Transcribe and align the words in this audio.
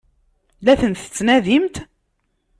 La 0.63 0.73
ten-tettnadimt? 0.79 1.75